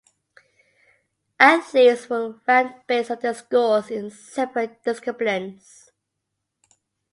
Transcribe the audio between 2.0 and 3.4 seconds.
were ranked based on their